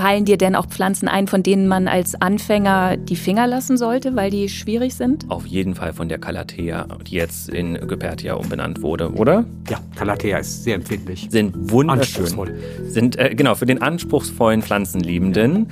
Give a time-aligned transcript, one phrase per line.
[0.00, 4.16] Fallen dir denn auch Pflanzen ein, von denen man als Anfänger die Finger lassen sollte,
[4.16, 5.26] weil die schwierig sind?
[5.28, 9.44] Auf jeden Fall von der Calathea, die jetzt in Gypertia umbenannt wurde, oder?
[9.68, 11.28] Ja, Calathea ist sehr empfindlich.
[11.28, 12.24] Sind wunderschön.
[12.24, 12.58] Anspruchsvoll.
[12.84, 15.66] Sind, äh, genau, für den anspruchsvollen Pflanzenliebenden.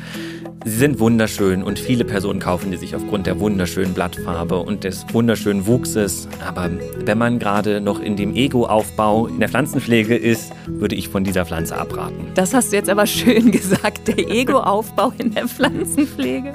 [0.64, 5.06] Sie sind wunderschön und viele Personen kaufen die sich aufgrund der wunderschönen Blattfarbe und des
[5.12, 6.28] wunderschönen Wuchses.
[6.46, 6.68] Aber
[7.04, 11.46] wenn man gerade noch in dem Ego-Aufbau in der Pflanzenpflege ist, würde ich von dieser
[11.46, 12.26] Pflanze abraten.
[12.34, 16.52] Das hast du jetzt aber schön gesagt, der Ego-Aufbau in der Pflanzenpflege.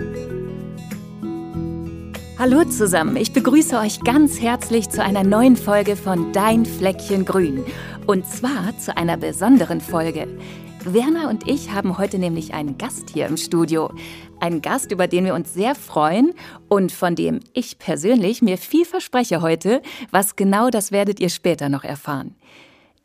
[2.39, 7.63] Hallo zusammen, ich begrüße euch ganz herzlich zu einer neuen Folge von Dein Fleckchen Grün.
[8.05, 10.27] Und zwar zu einer besonderen Folge.
[10.83, 13.91] Werner und ich haben heute nämlich einen Gast hier im Studio.
[14.41, 16.33] Einen Gast, über den wir uns sehr freuen
[16.67, 19.81] und von dem ich persönlich mir viel verspreche heute.
[20.11, 22.35] Was genau, das werdet ihr später noch erfahren.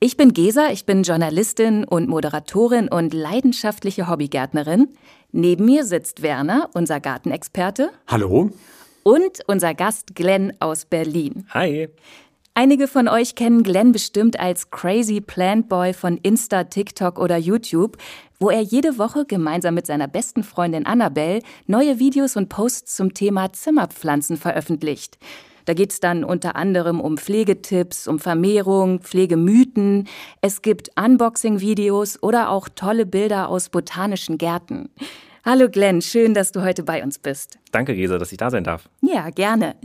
[0.01, 4.91] Ich bin Gesa, ich bin Journalistin und Moderatorin und leidenschaftliche Hobbygärtnerin.
[5.33, 7.91] Neben mir sitzt Werner, unser Gartenexperte.
[8.07, 8.53] Hallo.
[9.03, 11.49] Und unser Gast Glenn aus Berlin.
[11.51, 11.89] Hi.
[12.55, 17.97] Einige von euch kennen Glenn bestimmt als Crazy Plant Boy von Insta, TikTok oder YouTube,
[18.39, 23.15] wo er jede Woche gemeinsam mit seiner besten Freundin Annabelle neue Videos und Posts zum
[23.15, 25.19] Thema Zimmerpflanzen veröffentlicht.
[25.69, 30.09] Da geht es dann unter anderem um Pflegetipps, um Vermehrung, Pflegemythen.
[30.41, 34.89] Es gibt Unboxing-Videos oder auch tolle Bilder aus botanischen Gärten.
[35.45, 37.59] Hallo Glenn, schön, dass du heute bei uns bist.
[37.71, 38.89] Danke, Gesa, dass ich da sein darf.
[39.03, 39.77] Ja, gerne.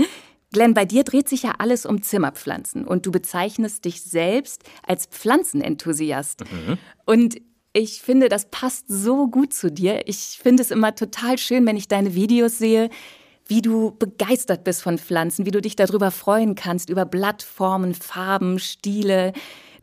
[0.53, 5.07] Glenn, bei dir dreht sich ja alles um Zimmerpflanzen und du bezeichnest dich selbst als
[5.07, 6.45] Pflanzenenthusiast.
[6.49, 6.77] Mhm.
[7.05, 7.41] Und
[7.73, 10.07] ich finde, das passt so gut zu dir.
[10.07, 12.89] Ich finde es immer total schön, wenn ich deine Videos sehe,
[13.47, 18.59] wie du begeistert bist von Pflanzen, wie du dich darüber freuen kannst, über Blattformen, Farben,
[18.59, 19.33] Stile.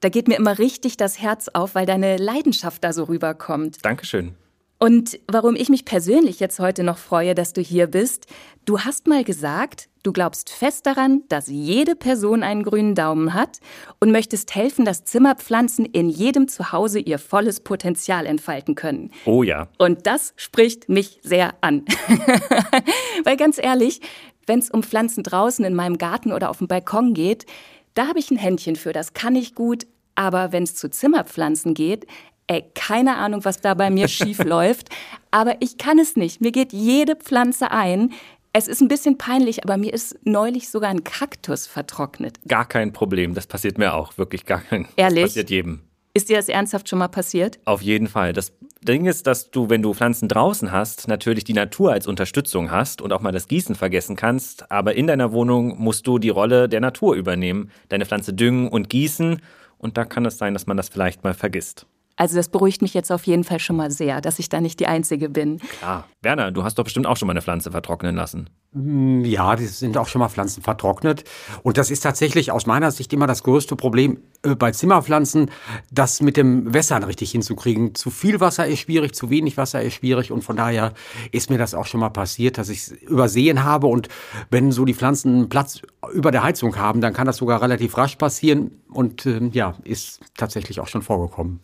[0.00, 3.84] Da geht mir immer richtig das Herz auf, weil deine Leidenschaft da so rüberkommt.
[3.84, 4.34] Dankeschön.
[4.82, 8.26] Und warum ich mich persönlich jetzt heute noch freue, dass du hier bist,
[8.64, 13.58] du hast mal gesagt, du glaubst fest daran, dass jede Person einen grünen Daumen hat
[14.00, 19.10] und möchtest helfen, dass Zimmerpflanzen in jedem Zuhause ihr volles Potenzial entfalten können.
[19.26, 19.68] Oh ja.
[19.76, 21.84] Und das spricht mich sehr an.
[23.24, 24.00] Weil ganz ehrlich,
[24.46, 27.44] wenn es um Pflanzen draußen in meinem Garten oder auf dem Balkon geht,
[27.92, 29.86] da habe ich ein Händchen für, das kann ich gut.
[30.14, 32.06] Aber wenn es zu Zimmerpflanzen geht,
[32.50, 34.88] Ey, keine Ahnung, was da bei mir schief läuft,
[35.30, 36.40] aber ich kann es nicht.
[36.40, 38.12] Mir geht jede Pflanze ein.
[38.52, 42.40] Es ist ein bisschen peinlich, aber mir ist neulich sogar ein Kaktus vertrocknet.
[42.48, 44.88] Gar kein Problem, das passiert mir auch, wirklich gar kein.
[44.96, 45.22] Ehrlich?
[45.22, 45.82] Das passiert jedem.
[46.12, 47.60] Ist dir das ernsthaft schon mal passiert?
[47.66, 48.32] Auf jeden Fall.
[48.32, 52.72] Das Ding ist, dass du, wenn du Pflanzen draußen hast, natürlich die Natur als Unterstützung
[52.72, 54.72] hast und auch mal das Gießen vergessen kannst.
[54.72, 58.90] Aber in deiner Wohnung musst du die Rolle der Natur übernehmen, deine Pflanze düngen und
[58.90, 59.40] gießen.
[59.78, 61.86] Und da kann es sein, dass man das vielleicht mal vergisst.
[62.16, 64.78] Also das beruhigt mich jetzt auf jeden Fall schon mal sehr, dass ich da nicht
[64.78, 65.58] die Einzige bin.
[65.78, 66.06] Klar.
[66.22, 68.50] Werner, du hast doch bestimmt auch schon mal eine Pflanze vertrocknen lassen.
[68.72, 71.24] Mm, ja, die sind auch schon mal Pflanzen vertrocknet.
[71.62, 75.50] Und das ist tatsächlich aus meiner Sicht immer das größte Problem äh, bei Zimmerpflanzen,
[75.90, 77.94] das mit dem Wässern richtig hinzukriegen.
[77.94, 80.30] Zu viel Wasser ist schwierig, zu wenig Wasser ist schwierig.
[80.30, 80.92] Und von daher
[81.32, 83.86] ist mir das auch schon mal passiert, dass ich es übersehen habe.
[83.86, 84.08] Und
[84.50, 85.80] wenn so die Pflanzen Platz
[86.12, 88.82] über der Heizung haben, dann kann das sogar relativ rasch passieren.
[88.90, 91.60] Und äh, ja, ist tatsächlich auch schon vorgekommen.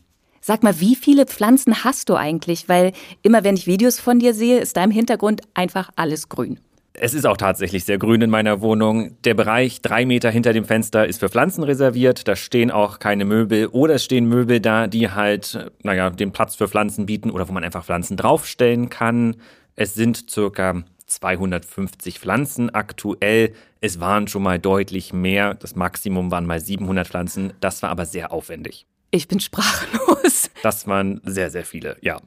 [0.49, 2.69] Sag mal, wie viele Pflanzen hast du eigentlich?
[2.69, 2.93] Weil
[3.23, 6.61] immer wenn ich Videos von dir sehe, ist da im Hintergrund einfach alles grün.
[6.93, 9.17] Es ist auch tatsächlich sehr grün in meiner Wohnung.
[9.25, 12.29] Der Bereich drei Meter hinter dem Fenster ist für Pflanzen reserviert.
[12.29, 16.55] Da stehen auch keine Möbel oder es stehen Möbel da, die halt, naja, den Platz
[16.55, 19.35] für Pflanzen bieten oder wo man einfach Pflanzen draufstellen kann.
[19.75, 23.53] Es sind circa 250 Pflanzen aktuell.
[23.81, 25.55] Es waren schon mal deutlich mehr.
[25.55, 27.53] Das Maximum waren mal 700 Pflanzen.
[27.59, 28.87] Das war aber sehr aufwendig.
[29.11, 30.51] Ich bin sprachlos.
[30.63, 32.21] Das waren sehr, sehr viele, ja.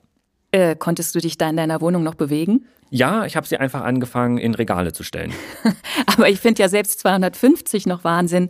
[0.51, 2.65] Äh, konntest du dich da in deiner Wohnung noch bewegen?
[2.89, 5.33] Ja, ich habe sie einfach angefangen, in Regale zu stellen.
[6.05, 8.49] Aber ich finde ja selbst 250 noch Wahnsinn.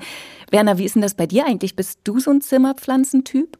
[0.51, 1.75] Werner, wie ist denn das bei dir eigentlich?
[1.75, 3.57] Bist du so ein Zimmerpflanzentyp?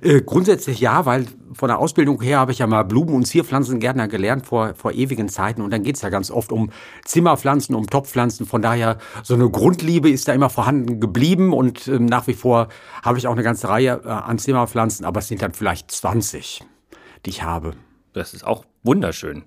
[0.00, 4.08] Äh, grundsätzlich ja, weil von der Ausbildung her habe ich ja mal Blumen- und Zierpflanzengärtner
[4.08, 5.62] gelernt vor, vor ewigen Zeiten.
[5.62, 6.70] Und dann geht es ja ganz oft um
[7.04, 8.46] Zimmerpflanzen, um Topfpflanzen.
[8.46, 11.52] Von daher, so eine Grundliebe ist da immer vorhanden geblieben.
[11.52, 12.68] Und ähm, nach wie vor
[13.02, 16.64] habe ich auch eine ganze Reihe äh, an Zimmerpflanzen, aber es sind dann vielleicht 20,
[17.26, 17.72] die ich habe.
[18.12, 19.44] Das ist auch wunderschön.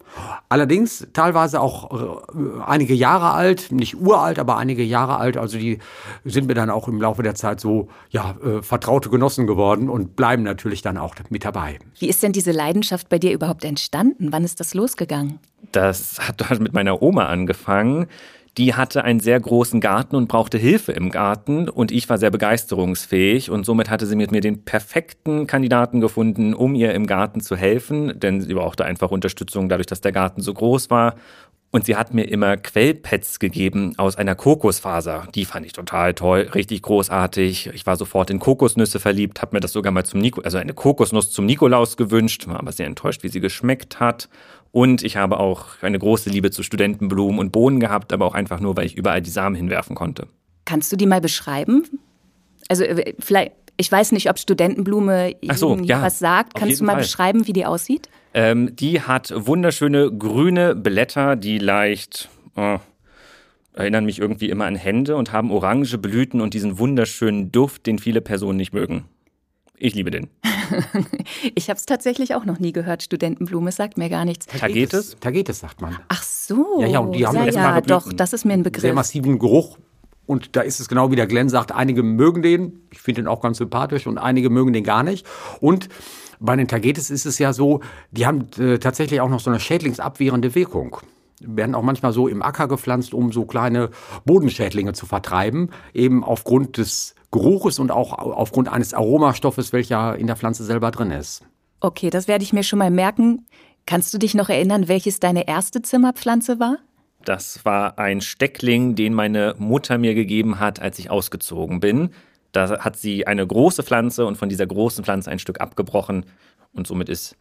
[0.50, 5.38] Allerdings teilweise auch äh, einige Jahre alt, nicht uralt, aber einige Jahre alt.
[5.38, 5.80] Also die
[6.24, 10.16] sind mir dann auch im Laufe der Zeit so ja äh, vertraute Genossen geworden und
[10.16, 11.80] bleiben natürlich dann auch mit dabei.
[12.00, 14.32] Wie ist denn diese Leidenschaft bei dir überhaupt entstanden?
[14.32, 15.40] Wann ist das losgegangen?
[15.72, 18.08] Das hat mit meiner Oma angefangen
[18.58, 22.30] die hatte einen sehr großen Garten und brauchte Hilfe im Garten und ich war sehr
[22.30, 27.42] begeisterungsfähig und somit hatte sie mit mir den perfekten Kandidaten gefunden, um ihr im Garten
[27.42, 31.16] zu helfen, denn sie brauchte einfach Unterstützung dadurch, dass der Garten so groß war
[31.74, 35.28] und sie hat mir immer Quellpads gegeben aus einer Kokosfaser.
[35.34, 37.72] Die fand ich total toll, richtig großartig.
[37.74, 40.76] Ich war sofort in Kokosnüsse verliebt, habe mir das sogar mal zum Nico, also eine
[40.76, 44.30] Kokosnuss zum Nikolaus gewünscht, war aber sehr enttäuscht, wie sie geschmeckt hat.
[44.74, 48.60] Und ich habe auch eine große Liebe zu Studentenblumen und Bohnen gehabt, aber auch einfach
[48.60, 50.28] nur, weil ich überall die Samen hinwerfen konnte.
[50.66, 51.84] Kannst du die mal beschreiben?
[52.70, 56.56] Also äh, vielleicht, ich weiß nicht, ob Studentenblume so, ja, was sagt.
[56.56, 57.04] Kannst du mal Fall.
[57.04, 58.10] beschreiben, wie die aussieht?
[58.34, 62.80] Ähm, die hat wunderschöne grüne Blätter, die leicht oh,
[63.74, 68.00] erinnern mich irgendwie immer an Hände und haben orange Blüten und diesen wunderschönen Duft, den
[68.00, 69.06] viele Personen nicht mögen.
[69.84, 70.30] Ich liebe den.
[71.56, 73.04] ich habe es tatsächlich auch noch nie gehört.
[73.04, 74.46] Studentenblume sagt mir gar nichts.
[74.46, 75.18] Tagetes?
[75.20, 75.98] Tagetes sagt man.
[76.08, 76.80] Ach so.
[76.80, 78.94] Ja, ja, und die haben ja, ja, doch, das ist mir ein Sehr Begriff.
[78.94, 79.78] massiven Geruch.
[80.26, 83.28] Und da ist es genau wie der Glenn sagt, einige mögen den, ich finde den
[83.28, 85.26] auch ganz sympathisch und einige mögen den gar nicht.
[85.60, 85.90] Und
[86.40, 87.82] bei den Tagetes ist es ja so,
[88.12, 90.96] die haben äh, tatsächlich auch noch so eine schädlingsabwehrende Wirkung.
[91.42, 93.90] Werden auch manchmal so im Acker gepflanzt, um so kleine
[94.24, 100.38] Bodenschädlinge zu vertreiben, eben aufgrund des Geruches und auch aufgrund eines Aromastoffes, welcher in der
[100.38, 101.44] Pflanze selber drin ist.
[101.82, 103.46] Okay, das werde ich mir schon mal merken.
[103.86, 106.78] Kannst du dich noch erinnern, welches deine erste Zimmerpflanze war?
[107.26, 112.12] Das war ein Steckling, den meine Mutter mir gegeben hat, als ich ausgezogen bin.
[112.54, 116.26] Da hat sie eine große Pflanze und von dieser großen Pflanze ein Stück abgebrochen.
[116.76, 117.36] Und somit ist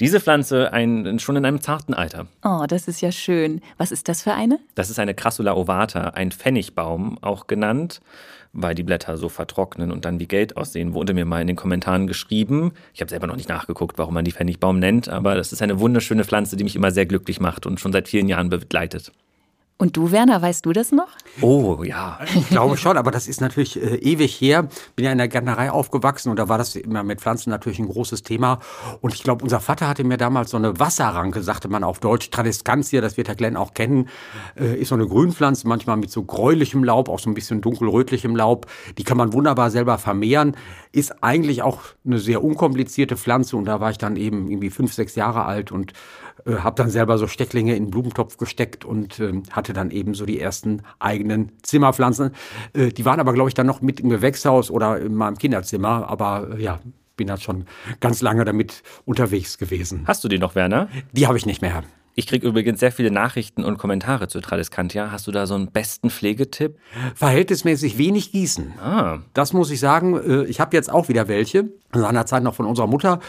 [0.00, 2.26] diese Pflanze ein, schon in einem zarten Alter.
[2.44, 3.60] Oh, das ist ja schön.
[3.78, 4.58] Was ist das für eine?
[4.74, 8.00] Das ist eine Crassula ovata, ein Pfennigbaum auch genannt,
[8.52, 10.94] weil die Blätter so vertrocknen und dann wie Geld aussehen.
[10.94, 12.72] Wurde mir mal in den Kommentaren geschrieben.
[12.92, 15.78] Ich habe selber noch nicht nachgeguckt, warum man die Pfennigbaum nennt, aber das ist eine
[15.78, 19.12] wunderschöne Pflanze, die mich immer sehr glücklich macht und schon seit vielen Jahren begleitet.
[19.82, 21.08] Und du, Werner, weißt du das noch?
[21.40, 22.20] Oh ja.
[22.36, 24.68] Ich glaube schon, aber das ist natürlich äh, ewig her.
[24.94, 27.88] Bin ja in der Gärtnerei aufgewachsen und da war das immer mit Pflanzen natürlich ein
[27.88, 28.60] großes Thema.
[29.00, 32.30] Und ich glaube, unser Vater hatte mir damals so eine Wasserranke, sagte man auf Deutsch,
[32.30, 34.08] Tradescantia, das wird Herr Glenn auch kennen,
[34.54, 38.36] äh, ist so eine Grünpflanze, manchmal mit so gräulichem Laub, auch so ein bisschen dunkelrötlichem
[38.36, 38.66] Laub.
[38.98, 40.56] Die kann man wunderbar selber vermehren.
[40.92, 44.94] Ist eigentlich auch eine sehr unkomplizierte Pflanze und da war ich dann eben irgendwie fünf,
[44.94, 45.92] sechs Jahre alt und
[46.46, 50.14] äh, habe dann selber so Stecklinge in den Blumentopf gesteckt und äh, hatte dann eben
[50.14, 52.32] so die ersten eigenen Zimmerpflanzen.
[52.72, 56.08] Äh, die waren aber, glaube ich, dann noch mit im Gewächshaus oder in meinem Kinderzimmer.
[56.08, 56.80] Aber äh, ja,
[57.16, 57.66] bin halt schon
[58.00, 60.04] ganz lange damit unterwegs gewesen.
[60.06, 60.88] Hast du die noch, Werner?
[61.12, 61.82] Die habe ich nicht mehr.
[62.14, 65.10] Ich kriege übrigens sehr viele Nachrichten und Kommentare zu Tradescantia.
[65.10, 66.76] Hast du da so einen besten Pflegetipp?
[67.14, 68.74] Verhältnismäßig wenig gießen.
[68.78, 69.18] Ah.
[69.32, 70.16] Das muss ich sagen.
[70.16, 73.20] Äh, Ich habe jetzt auch wieder welche, seinerzeit noch von unserer Mutter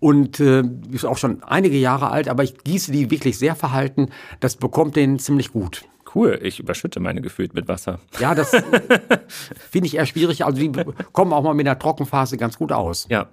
[0.00, 0.62] und äh,
[0.92, 4.10] ist auch schon einige Jahre alt, aber ich gieße die wirklich sehr verhalten.
[4.40, 5.84] Das bekommt den ziemlich gut.
[6.14, 8.00] Cool, ich überschütte meine gefühlt mit Wasser.
[8.20, 8.50] Ja, das
[9.70, 10.44] finde ich eher schwierig.
[10.44, 10.72] Also die
[11.12, 13.06] kommen auch mal mit der Trockenphase ganz gut aus.
[13.10, 13.28] Ja,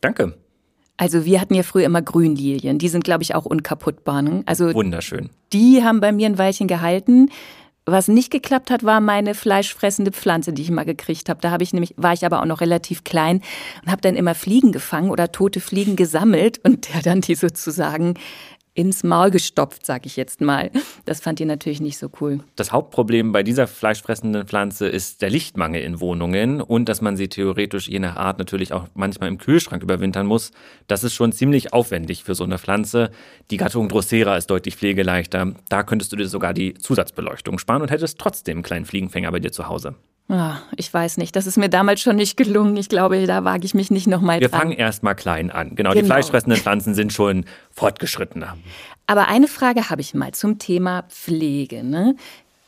[0.00, 0.34] danke.
[0.98, 2.78] Also wir hatten ja früher immer Grünlilien.
[2.78, 4.20] Die sind, glaube ich, auch unkaputtbar.
[4.20, 4.42] Ne?
[4.44, 5.30] Also Wunderschön.
[5.52, 7.30] die haben bei mir ein Weilchen gehalten.
[7.86, 11.40] Was nicht geklappt hat, war meine fleischfressende Pflanze, die ich mal gekriegt habe.
[11.40, 13.40] Da habe ich nämlich, war ich aber auch noch relativ klein
[13.82, 18.14] und habe dann immer Fliegen gefangen oder tote Fliegen gesammelt und der dann die sozusagen
[18.78, 20.70] ins Maul gestopft, sag ich jetzt mal.
[21.04, 22.38] Das fand ihr natürlich nicht so cool.
[22.54, 27.28] Das Hauptproblem bei dieser fleischfressenden Pflanze ist der Lichtmangel in Wohnungen und dass man sie
[27.28, 30.52] theoretisch je nach Art natürlich auch manchmal im Kühlschrank überwintern muss.
[30.86, 33.10] Das ist schon ziemlich aufwendig für so eine Pflanze.
[33.50, 35.54] Die Gattung Drosera ist deutlich pflegeleichter.
[35.68, 39.40] Da könntest du dir sogar die Zusatzbeleuchtung sparen und hättest trotzdem einen kleinen Fliegenfänger bei
[39.40, 39.96] dir zu Hause.
[40.30, 42.76] Ah, ich weiß nicht, das ist mir damals schon nicht gelungen.
[42.76, 44.60] Ich glaube, da wage ich mich nicht nochmal Wir dran.
[44.60, 45.74] fangen erstmal klein an.
[45.74, 46.06] Genau, die Genau.
[46.14, 48.56] fleischfressenden Pflanzen sind schon fortgeschrittener.
[49.06, 51.82] Aber eine Frage habe ich mal zum Thema Pflege.
[51.82, 52.14] Ne?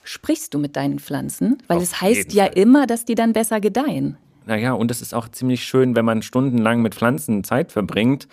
[0.04, 1.58] Sprichst du mit deinen Pflanzen?
[1.68, 2.54] Weil Auf es heißt ja Fall.
[2.54, 4.16] immer, dass die dann besser gedeihen.
[4.50, 8.26] Naja, und es ist auch ziemlich schön, wenn man stundenlang mit Pflanzen Zeit verbringt,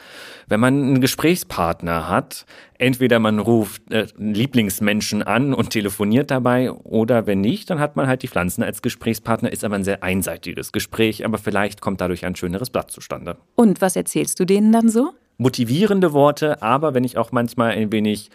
[0.48, 2.48] wenn man einen Gesprächspartner hat.
[2.80, 8.08] Entweder man ruft äh, Lieblingsmenschen an und telefoniert dabei, oder wenn nicht, dann hat man
[8.08, 12.26] halt die Pflanzen als Gesprächspartner, ist aber ein sehr einseitiges Gespräch, aber vielleicht kommt dadurch
[12.26, 13.38] ein schöneres Blatt zustande.
[13.54, 15.12] Und was erzählst du denen dann so?
[15.38, 18.32] Motivierende Worte, aber wenn ich auch manchmal ein wenig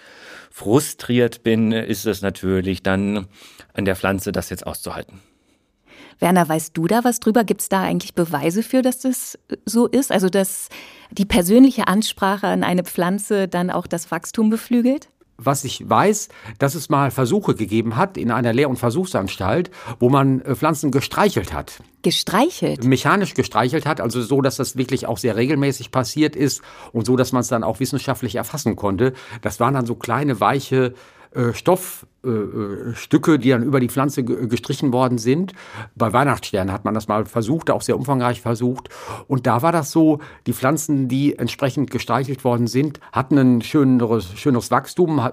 [0.53, 3.27] frustriert bin, ist es natürlich dann
[3.75, 5.19] an der Pflanze, das jetzt auszuhalten.
[6.19, 7.45] Werner, weißt du da was drüber?
[7.45, 10.13] Gibt es da eigentlich Beweise für, dass das so ist?
[10.13, 10.69] Also, dass
[11.11, 15.09] die persönliche Ansprache an eine Pflanze dann auch das Wachstum beflügelt?
[15.45, 16.29] was ich weiß,
[16.59, 20.91] dass es mal Versuche gegeben hat in einer Lehr- und Versuchsanstalt, wo man äh, Pflanzen
[20.91, 21.83] gestreichelt hat.
[22.03, 22.85] Gestreichelt?
[22.85, 27.17] Mechanisch gestreichelt hat, also so, dass das wirklich auch sehr regelmäßig passiert ist und so,
[27.17, 29.13] dass man es dann auch wissenschaftlich erfassen konnte.
[29.41, 30.95] Das waren dann so kleine, weiche
[31.35, 35.53] äh, Stoffstücke, äh, die dann über die Pflanze gestrichen worden sind.
[35.95, 38.89] Bei Weihnachtssternen hat man das mal versucht, auch sehr umfangreich versucht.
[39.29, 44.33] Und da war das so, die Pflanzen, die entsprechend gestreichelt worden sind, hatten ein schöneres,
[44.39, 45.29] schöneres Wachstum,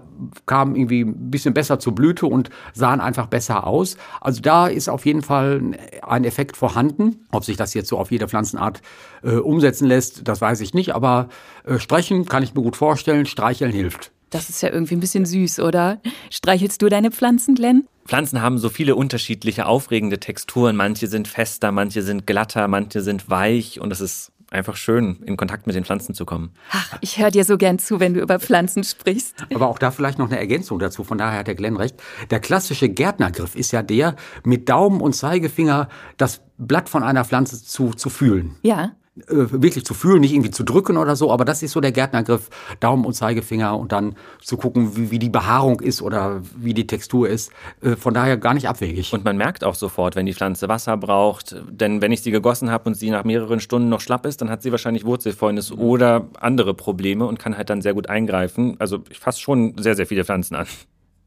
[0.45, 3.97] kamen irgendwie ein bisschen besser zur Blüte und sahen einfach besser aus.
[4.21, 5.61] Also da ist auf jeden Fall
[6.01, 7.25] ein Effekt vorhanden.
[7.31, 8.81] Ob sich das jetzt so auf jede Pflanzenart
[9.23, 10.95] äh, umsetzen lässt, das weiß ich nicht.
[10.95, 11.29] Aber
[11.65, 14.11] äh, sprechen kann ich mir gut vorstellen, streicheln hilft.
[14.29, 15.99] Das ist ja irgendwie ein bisschen süß, oder?
[16.29, 17.87] Streichelst du deine Pflanzen, Glenn?
[18.05, 20.75] Pflanzen haben so viele unterschiedliche, aufregende Texturen.
[20.75, 25.37] Manche sind fester, manche sind glatter, manche sind weich und es ist einfach schön, in
[25.37, 26.51] Kontakt mit den Pflanzen zu kommen.
[26.71, 29.35] Ach, ich höre dir so gern zu, wenn du über Pflanzen sprichst.
[29.53, 32.01] Aber auch da vielleicht noch eine Ergänzung dazu, von daher hat der Glenn recht.
[32.31, 37.63] Der klassische Gärtnergriff ist ja der, mit Daumen und Zeigefinger das Blatt von einer Pflanze
[37.63, 38.55] zu, zu fühlen.
[38.63, 38.93] Ja.
[39.27, 41.91] Äh, wirklich zu fühlen, nicht irgendwie zu drücken oder so, aber das ist so der
[41.91, 42.49] Gärtnergriff,
[42.79, 46.87] Daumen und Zeigefinger und dann zu gucken, wie, wie die Behaarung ist oder wie die
[46.87, 47.51] Textur ist.
[47.81, 49.11] Äh, von daher gar nicht abwegig.
[49.11, 52.69] Und man merkt auch sofort, wenn die Pflanze Wasser braucht, denn wenn ich sie gegossen
[52.71, 55.79] habe und sie nach mehreren Stunden noch schlapp ist, dann hat sie wahrscheinlich Wurzelfäulnis mhm.
[55.79, 58.75] oder andere Probleme und kann halt dann sehr gut eingreifen.
[58.79, 60.67] Also ich fasse schon sehr, sehr viele Pflanzen an.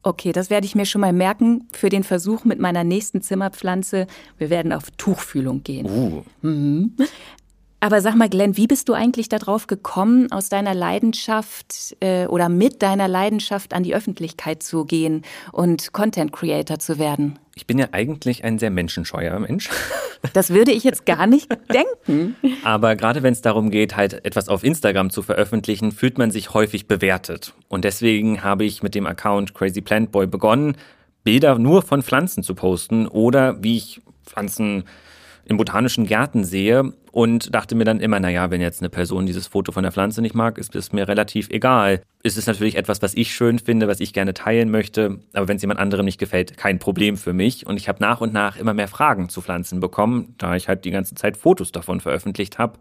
[0.05, 4.09] Okay, das werde ich mir schon mal merken für den Versuch mit meiner nächsten Zimmerpflanze.
[4.37, 5.87] Wir werden auf Tuchfühlung gehen.
[5.87, 6.23] Uh.
[6.43, 6.97] Mhm.
[7.83, 12.49] Aber sag mal, Glenn, wie bist du eigentlich darauf gekommen, aus deiner Leidenschaft äh, oder
[12.49, 17.41] mit deiner Leidenschaft an die Öffentlichkeit zu gehen und Content Creator zu werden?
[17.57, 19.69] Ich bin ja eigentlich ein sehr menschenscheuer Mensch.
[20.35, 22.37] Das würde ich jetzt gar nicht denken.
[22.63, 26.55] Aber gerade wenn es darum geht, halt etwas auf Instagram zu veröffentlichen, fühlt man sich
[26.55, 27.55] häufig bewertet.
[27.67, 30.77] Und deswegen habe ich mit dem Account Crazy Plant Boy begonnen,
[31.25, 34.85] Bilder nur von Pflanzen zu posten oder wie ich Pflanzen
[35.45, 39.47] in botanischen Gärten sehe und dachte mir dann immer, naja, wenn jetzt eine Person dieses
[39.47, 42.03] Foto von der Pflanze nicht mag, ist es mir relativ egal.
[42.23, 45.57] Es ist natürlich etwas, was ich schön finde, was ich gerne teilen möchte, aber wenn
[45.57, 47.67] es jemand anderem nicht gefällt, kein Problem für mich.
[47.67, 50.85] Und ich habe nach und nach immer mehr Fragen zu Pflanzen bekommen, da ich halt
[50.85, 52.79] die ganze Zeit Fotos davon veröffentlicht habe.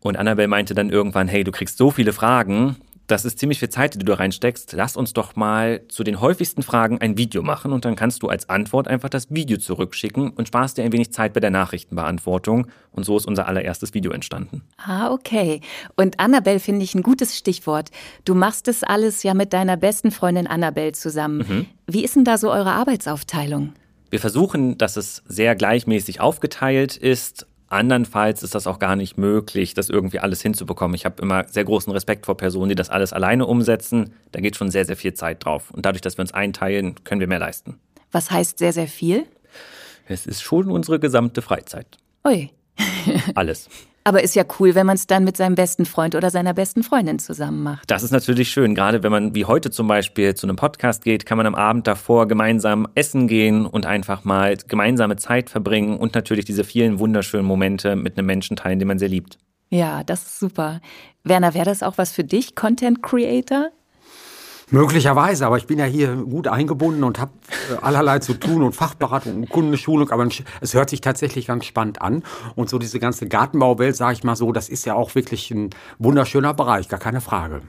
[0.00, 3.68] Und Annabelle meinte dann irgendwann, hey, du kriegst so viele Fragen, das ist ziemlich viel
[3.68, 4.72] Zeit, die du da reinsteckst.
[4.72, 8.28] Lass uns doch mal zu den häufigsten Fragen ein Video machen und dann kannst du
[8.28, 12.66] als Antwort einfach das Video zurückschicken und sparst dir ein wenig Zeit bei der Nachrichtenbeantwortung.
[12.90, 14.62] Und so ist unser allererstes Video entstanden.
[14.78, 15.60] Ah, okay.
[15.96, 17.90] Und Annabelle finde ich ein gutes Stichwort.
[18.24, 21.38] Du machst das alles ja mit deiner besten Freundin Annabelle zusammen.
[21.38, 21.66] Mhm.
[21.86, 23.74] Wie ist denn da so eure Arbeitsaufteilung?
[24.10, 29.74] Wir versuchen, dass es sehr gleichmäßig aufgeteilt ist, Andernfalls ist das auch gar nicht möglich,
[29.74, 30.94] das irgendwie alles hinzubekommen.
[30.94, 34.14] Ich habe immer sehr großen Respekt vor Personen, die das alles alleine umsetzen.
[34.32, 35.70] Da geht schon sehr, sehr viel Zeit drauf.
[35.72, 37.80] Und dadurch, dass wir uns einteilen, können wir mehr leisten.
[38.12, 39.26] Was heißt sehr, sehr viel?
[40.06, 41.86] Es ist schon unsere gesamte Freizeit.
[42.24, 42.50] Ui.
[43.34, 43.68] alles.
[44.06, 46.84] Aber ist ja cool, wenn man es dann mit seinem besten Freund oder seiner besten
[46.84, 47.90] Freundin zusammen macht.
[47.90, 48.76] Das ist natürlich schön.
[48.76, 51.88] Gerade wenn man wie heute zum Beispiel zu einem Podcast geht, kann man am Abend
[51.88, 57.44] davor gemeinsam essen gehen und einfach mal gemeinsame Zeit verbringen und natürlich diese vielen wunderschönen
[57.44, 59.38] Momente mit einem Menschen teilen, den man sehr liebt.
[59.70, 60.80] Ja, das ist super.
[61.24, 63.70] Werner, wäre das auch was für dich, Content Creator?
[64.70, 67.30] Möglicherweise, aber ich bin ja hier gut eingebunden und habe
[67.72, 70.26] äh, allerlei zu tun und Fachberatung und Kundenschulung, aber
[70.60, 72.24] es hört sich tatsächlich ganz spannend an.
[72.56, 75.70] Und so diese ganze Gartenbauwelt, sage ich mal so, das ist ja auch wirklich ein
[75.98, 77.62] wunderschöner Bereich, gar keine Frage.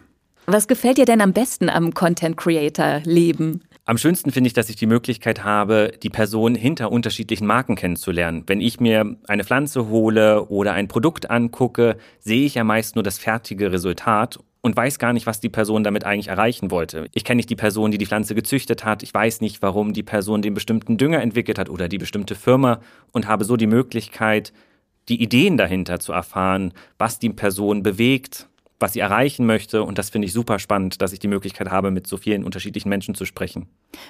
[0.48, 3.62] Was gefällt dir denn am besten am Content Creator Leben?
[3.86, 8.44] Am schönsten finde ich, dass ich die Möglichkeit habe, die Person hinter unterschiedlichen Marken kennenzulernen.
[8.48, 13.04] Wenn ich mir eine Pflanze hole oder ein Produkt angucke, sehe ich ja meist nur
[13.04, 17.08] das fertige Resultat und weiß gar nicht, was die Person damit eigentlich erreichen wollte.
[17.14, 19.04] Ich kenne nicht die Person, die die Pflanze gezüchtet hat.
[19.04, 22.80] Ich weiß nicht, warum die Person den bestimmten Dünger entwickelt hat oder die bestimmte Firma
[23.12, 24.54] und habe so die Möglichkeit,
[25.10, 28.48] die Ideen dahinter zu erfahren, was die Person bewegt,
[28.80, 29.84] was sie erreichen möchte.
[29.84, 32.90] Und das finde ich super spannend, dass ich die Möglichkeit habe, mit so vielen unterschiedlichen
[32.90, 33.68] Menschen zu sprechen.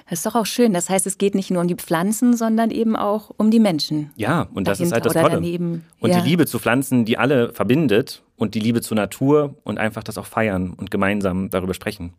[0.08, 0.72] Das ist doch auch schön.
[0.72, 4.10] Das heißt, es geht nicht nur um die Pflanzen, sondern eben auch um die Menschen.
[4.16, 5.30] Ja, und das ist halt das Tolle.
[5.30, 5.84] Daneben.
[6.00, 6.20] Und ja.
[6.20, 10.18] die Liebe zu Pflanzen, die alle verbindet und die Liebe zur Natur und einfach das
[10.18, 12.14] auch feiern und gemeinsam darüber sprechen.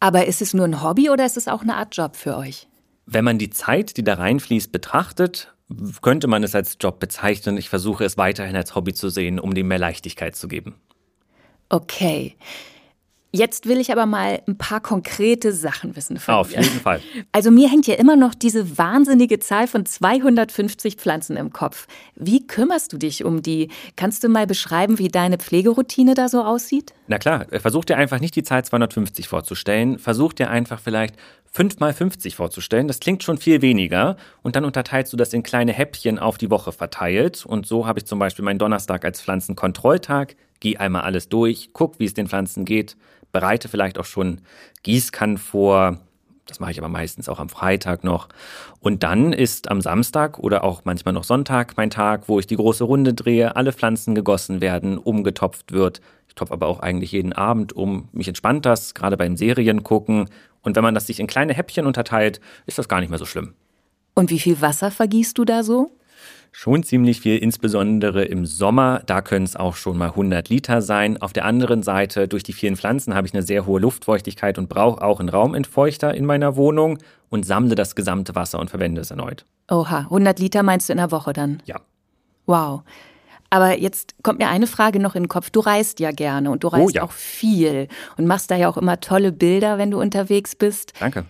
[0.00, 2.66] Aber ist es nur ein Hobby oder ist es auch eine Art Job für euch?
[3.06, 5.54] Wenn man die Zeit, die da reinfließt, betrachtet,
[6.02, 7.56] könnte man es als Job bezeichnen.
[7.56, 10.74] Ich versuche es weiterhin als Hobby zu sehen, um dem mehr Leichtigkeit zu geben.
[11.72, 12.36] Okay.
[13.34, 16.60] Jetzt will ich aber mal ein paar konkrete Sachen wissen von Auf dir.
[16.60, 17.00] jeden Fall.
[17.32, 21.86] Also mir hängt ja immer noch diese wahnsinnige Zahl von 250 Pflanzen im Kopf.
[22.14, 23.70] Wie kümmerst du dich um die?
[23.96, 26.92] Kannst du mal beschreiben, wie deine Pflegeroutine da so aussieht?
[27.06, 29.98] Na klar, versuch dir einfach nicht die Zahl 250 vorzustellen.
[29.98, 31.14] Versuch dir einfach vielleicht
[31.52, 32.86] 5 mal 50 vorzustellen.
[32.86, 34.18] Das klingt schon viel weniger.
[34.42, 37.46] Und dann unterteilst du das in kleine Häppchen auf die Woche verteilt.
[37.46, 40.36] Und so habe ich zum Beispiel meinen Donnerstag als Pflanzenkontrolltag.
[40.62, 42.96] Geh einmal alles durch, guck, wie es den Pflanzen geht
[43.32, 44.42] bereite vielleicht auch schon
[44.84, 45.98] Gießkannen vor.
[46.46, 48.28] Das mache ich aber meistens auch am Freitag noch.
[48.80, 52.56] Und dann ist am Samstag oder auch manchmal noch Sonntag mein Tag, wo ich die
[52.56, 56.00] große Runde drehe, alle Pflanzen gegossen werden, umgetopft wird.
[56.28, 58.08] Ich topfe aber auch eigentlich jeden Abend um.
[58.12, 60.28] Mich entspannt das, gerade beim Serien gucken.
[60.62, 63.24] Und wenn man das sich in kleine Häppchen unterteilt, ist das gar nicht mehr so
[63.26, 63.54] schlimm.
[64.14, 65.90] Und wie viel Wasser vergießt du da so?
[66.54, 69.02] Schon ziemlich viel, insbesondere im Sommer.
[69.06, 71.20] Da können es auch schon mal 100 Liter sein.
[71.20, 74.68] Auf der anderen Seite, durch die vielen Pflanzen habe ich eine sehr hohe Luftfeuchtigkeit und
[74.68, 76.98] brauche auch einen Raumentfeuchter in meiner Wohnung
[77.30, 79.46] und sammle das gesamte Wasser und verwende es erneut.
[79.70, 81.62] Oha, 100 Liter meinst du in der Woche dann?
[81.64, 81.80] Ja.
[82.44, 82.82] Wow.
[83.48, 85.48] Aber jetzt kommt mir eine Frage noch in den Kopf.
[85.48, 87.02] Du reist ja gerne und du reist oh, ja.
[87.02, 90.92] auch viel und machst da ja auch immer tolle Bilder, wenn du unterwegs bist.
[91.00, 91.24] Danke.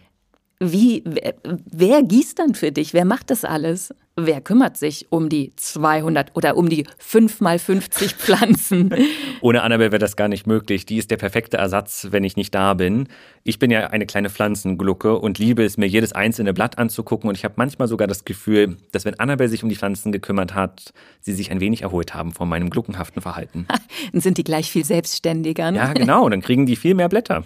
[0.58, 2.92] Wie, wer, wer gießt dann für dich?
[2.92, 3.94] Wer macht das alles?
[4.14, 8.94] Wer kümmert sich um die 200 oder um die 5 mal 50 Pflanzen?
[9.40, 10.84] Ohne Annabelle wäre das gar nicht möglich.
[10.84, 13.08] Die ist der perfekte Ersatz, wenn ich nicht da bin.
[13.42, 17.30] Ich bin ja eine kleine Pflanzenglucke und liebe es, mir jedes einzelne Blatt anzugucken.
[17.30, 20.54] Und ich habe manchmal sogar das Gefühl, dass wenn Annabelle sich um die Pflanzen gekümmert
[20.54, 23.66] hat, sie sich ein wenig erholt haben von meinem gluckenhaften Verhalten.
[24.12, 25.70] Dann sind die gleich viel selbstständiger.
[25.70, 25.78] Ne?
[25.78, 26.28] Ja, genau.
[26.28, 27.44] Dann kriegen die viel mehr Blätter.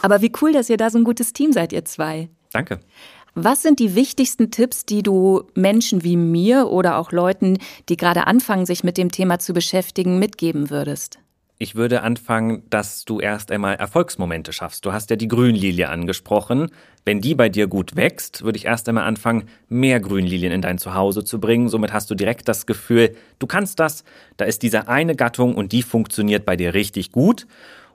[0.00, 2.28] Aber wie cool, dass ihr da so ein gutes Team seid, ihr zwei.
[2.52, 2.78] Danke.
[3.36, 8.28] Was sind die wichtigsten Tipps, die du Menschen wie mir oder auch Leuten, die gerade
[8.28, 11.18] anfangen, sich mit dem Thema zu beschäftigen, mitgeben würdest?
[11.58, 14.84] Ich würde anfangen, dass du erst einmal Erfolgsmomente schaffst.
[14.84, 16.70] Du hast ja die Grünlilie angesprochen.
[17.04, 20.78] Wenn die bei dir gut wächst, würde ich erst einmal anfangen, mehr Grünlilien in dein
[20.78, 21.68] Zuhause zu bringen.
[21.68, 24.04] Somit hast du direkt das Gefühl, du kannst das.
[24.36, 27.46] Da ist diese eine Gattung und die funktioniert bei dir richtig gut.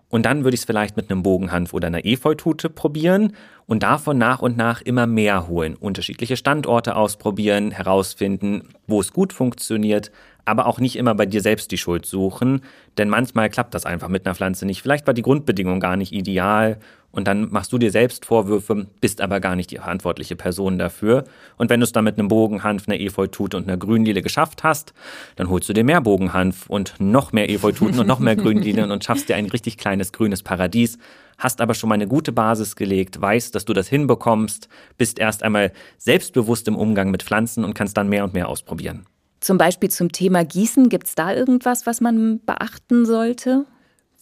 [0.09, 3.33] Und dann würde ich es vielleicht mit einem Bogenhanf oder einer Efeutute probieren
[3.67, 5.75] und davon nach und nach immer mehr holen.
[5.75, 10.11] Unterschiedliche Standorte ausprobieren, herausfinden, wo es gut funktioniert,
[10.45, 12.61] aber auch nicht immer bei dir selbst die Schuld suchen,
[12.97, 14.81] denn manchmal klappt das einfach mit einer Pflanze nicht.
[14.81, 16.79] Vielleicht war die Grundbedingung gar nicht ideal
[17.11, 21.23] und dann machst du dir selbst Vorwürfe, bist aber gar nicht die verantwortliche Person dafür.
[21.57, 24.93] Und wenn du es dann mit einem Bogenhanf, einer Efeutute und einer Grünlile geschafft hast,
[25.35, 29.03] dann holst du dir mehr Bogenhanf und noch mehr Efeututen und noch mehr Grünlilien und
[29.03, 30.97] schaffst dir ein richtig kleines grünes Paradies.
[31.37, 34.67] Hast aber schon mal eine gute Basis gelegt, weißt, dass du das hinbekommst,
[34.97, 39.05] bist erst einmal selbstbewusst im Umgang mit Pflanzen und kannst dann mehr und mehr ausprobieren.
[39.39, 43.65] Zum Beispiel zum Thema Gießen, gibt es da irgendwas, was man beachten sollte?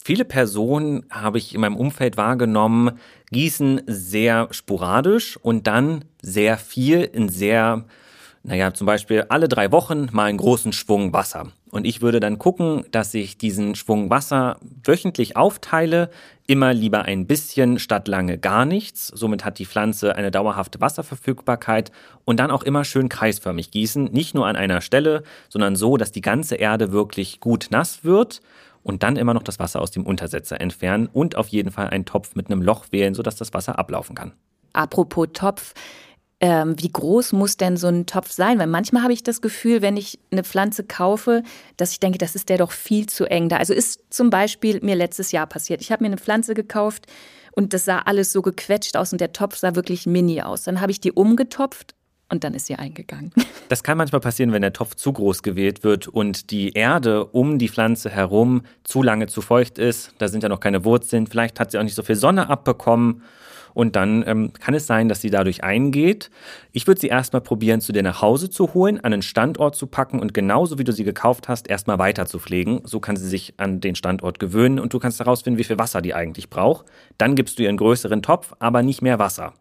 [0.08, 2.92] Viele Personen habe ich in meinem Umfeld wahrgenommen,
[3.30, 7.84] gießen sehr sporadisch und dann sehr viel in sehr,
[8.42, 11.52] naja, zum Beispiel alle drei Wochen mal einen großen Schwung Wasser.
[11.70, 16.08] Und ich würde dann gucken, dass ich diesen Schwung Wasser wöchentlich aufteile,
[16.46, 19.08] immer lieber ein bisschen statt lange gar nichts.
[19.08, 21.92] Somit hat die Pflanze eine dauerhafte Wasserverfügbarkeit
[22.24, 26.12] und dann auch immer schön kreisförmig gießen, nicht nur an einer Stelle, sondern so, dass
[26.12, 28.40] die ganze Erde wirklich gut nass wird
[28.88, 32.06] und dann immer noch das Wasser aus dem Untersetzer entfernen und auf jeden Fall einen
[32.06, 34.32] Topf mit einem Loch wählen, sodass das Wasser ablaufen kann.
[34.72, 35.74] Apropos Topf,
[36.40, 38.58] ähm, wie groß muss denn so ein Topf sein?
[38.58, 41.42] Weil manchmal habe ich das Gefühl, wenn ich eine Pflanze kaufe,
[41.76, 43.56] dass ich denke, das ist der doch viel zu eng da.
[43.58, 45.82] Also ist zum Beispiel mir letztes Jahr passiert.
[45.82, 47.06] Ich habe mir eine Pflanze gekauft
[47.52, 50.62] und das sah alles so gequetscht aus und der Topf sah wirklich mini aus.
[50.62, 51.94] Dann habe ich die umgetopft
[52.30, 53.32] und dann ist sie eingegangen.
[53.68, 57.58] Das kann manchmal passieren, wenn der Topf zu groß gewählt wird und die Erde um
[57.58, 60.14] die Pflanze herum zu lange zu feucht ist.
[60.16, 61.26] Da sind ja noch keine Wurzeln.
[61.26, 63.22] Vielleicht hat sie auch nicht so viel Sonne abbekommen.
[63.74, 66.30] Und dann ähm, kann es sein, dass sie dadurch eingeht.
[66.72, 69.86] Ich würde sie erstmal probieren, zu dir nach Hause zu holen, an einen Standort zu
[69.86, 72.80] packen und genauso wie du sie gekauft hast, erstmal weiter zu pflegen.
[72.84, 76.00] So kann sie sich an den Standort gewöhnen und du kannst herausfinden, wie viel Wasser
[76.00, 76.86] die eigentlich braucht.
[77.18, 79.52] Dann gibst du ihr einen größeren Topf, aber nicht mehr Wasser.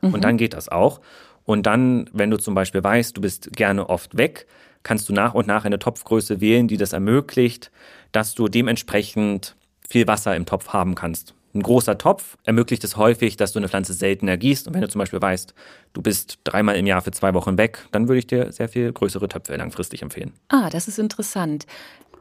[0.00, 0.14] Mhm.
[0.14, 1.00] Und dann geht das auch.
[1.46, 4.46] Und dann, wenn du zum Beispiel weißt, du bist gerne oft weg,
[4.82, 7.70] kannst du nach und nach eine Topfgröße wählen, die das ermöglicht,
[8.12, 9.56] dass du dementsprechend
[9.88, 11.34] viel Wasser im Topf haben kannst.
[11.54, 14.66] Ein großer Topf ermöglicht es häufig, dass du eine Pflanze seltener gießt.
[14.66, 15.54] Und wenn du zum Beispiel weißt,
[15.94, 18.92] du bist dreimal im Jahr für zwei Wochen weg, dann würde ich dir sehr viel
[18.92, 20.34] größere Töpfe langfristig empfehlen.
[20.48, 21.64] Ah, das ist interessant.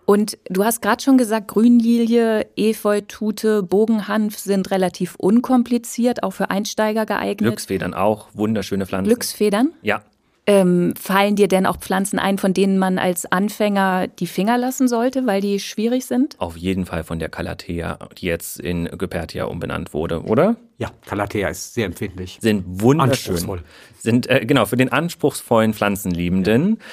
[0.05, 6.49] Und du hast gerade schon gesagt, Grünlilie, Efeu, Tute, Bogenhanf sind relativ unkompliziert, auch für
[6.49, 7.39] Einsteiger geeignet.
[7.39, 9.09] Glücksfedern auch, wunderschöne Pflanzen.
[9.09, 9.71] Glücksfedern?
[9.81, 10.01] Ja.
[10.47, 14.87] Ähm, fallen dir denn auch Pflanzen ein, von denen man als Anfänger die Finger lassen
[14.87, 16.35] sollte, weil die schwierig sind?
[16.39, 20.55] Auf jeden Fall von der Calathea, die jetzt in Gypertia umbenannt wurde, oder?
[20.77, 22.37] Ja, Calathea ist sehr empfindlich.
[22.41, 23.61] Sind wunderschön.
[23.97, 26.77] Sind äh, genau für den anspruchsvollen Pflanzenliebenden.
[26.79, 26.85] Ja.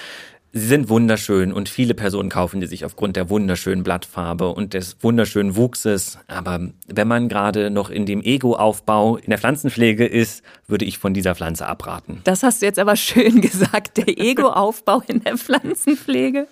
[0.54, 4.98] Sie sind wunderschön und viele Personen kaufen die sich aufgrund der wunderschönen Blattfarbe und des
[5.00, 6.18] wunderschönen Wuchses.
[6.26, 11.14] Aber wenn man gerade noch in dem Ego-Aufbau in der Pflanzenpflege ist, würde ich von
[11.14, 12.20] dieser Pflanze abraten.
[12.24, 16.46] Das hast du jetzt aber schön gesagt, der Ego-Aufbau in der Pflanzenpflege.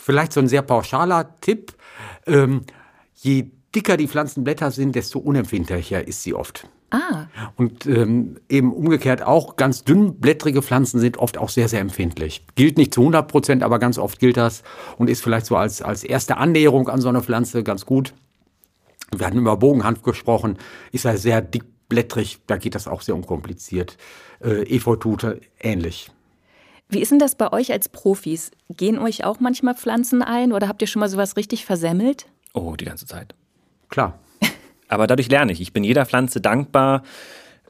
[0.00, 1.72] Vielleicht so ein sehr pauschaler Tipp.
[2.26, 2.60] Ähm,
[3.14, 6.68] je dicker die Pflanzenblätter sind, desto unempfindlicher ist sie oft.
[6.96, 7.26] Ah.
[7.56, 12.46] Und ähm, eben umgekehrt auch ganz dünnblättrige Pflanzen sind oft auch sehr, sehr empfindlich.
[12.54, 14.62] Gilt nicht zu 100 Prozent, aber ganz oft gilt das
[14.96, 18.14] und ist vielleicht so als, als erste Annäherung an so eine Pflanze ganz gut.
[19.14, 20.58] Wir hatten über Bogenhanf gesprochen,
[20.90, 23.98] ist ja sehr dickblättrig, da geht das auch sehr unkompliziert.
[24.40, 26.10] Äh, Efeutute ähnlich.
[26.88, 28.52] Wie ist denn das bei euch als Profis?
[28.70, 32.26] Gehen euch auch manchmal Pflanzen ein oder habt ihr schon mal sowas richtig versemmelt?
[32.54, 33.34] Oh, die ganze Zeit.
[33.88, 34.18] Klar.
[34.88, 35.60] Aber dadurch lerne ich.
[35.60, 37.02] Ich bin jeder Pflanze dankbar.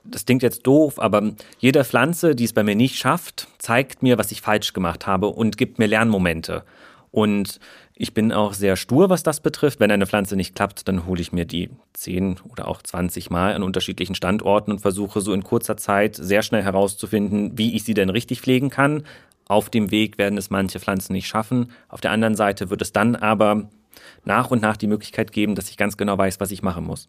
[0.05, 4.19] Das klingt jetzt doof, aber jede Pflanze, die es bei mir nicht schafft, zeigt mir,
[4.19, 6.65] was ich falsch gemacht habe und gibt mir Lernmomente.
[7.11, 7.61] Und
[7.95, 9.81] ich bin auch sehr stur, was das betrifft.
[9.81, 13.55] Wenn eine Pflanze nicht klappt, dann hole ich mir die 10 oder auch 20 Mal
[13.55, 17.95] an unterschiedlichen Standorten und versuche so in kurzer Zeit sehr schnell herauszufinden, wie ich sie
[17.95, 19.03] denn richtig pflegen kann.
[19.49, 21.71] Auf dem Weg werden es manche Pflanzen nicht schaffen.
[21.89, 23.71] Auf der anderen Seite wird es dann aber
[24.25, 27.09] nach und nach die Möglichkeit geben, dass ich ganz genau weiß, was ich machen muss.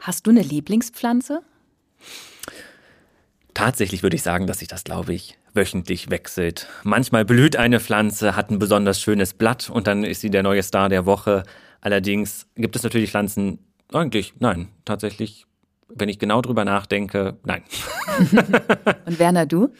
[0.00, 1.42] Hast du eine Lieblingspflanze?
[3.54, 6.68] Tatsächlich würde ich sagen, dass sich das, glaube ich, wöchentlich wechselt.
[6.82, 10.62] Manchmal blüht eine Pflanze, hat ein besonders schönes Blatt und dann ist sie der neue
[10.62, 11.44] Star der Woche.
[11.80, 13.60] Allerdings gibt es natürlich Pflanzen,
[13.92, 15.46] eigentlich, nein, tatsächlich,
[15.96, 17.62] wenn ich genau drüber nachdenke, nein.
[19.06, 19.70] und Werner, du?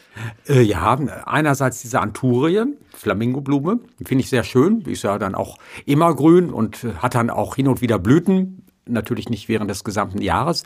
[0.47, 4.81] Äh, ja, einerseits diese Anturie, Flamingoblume, finde ich sehr schön.
[4.81, 8.64] Die ist ja dann auch immer grün und hat dann auch hin und wieder Blüten
[8.87, 10.63] natürlich nicht während des gesamten Jahres.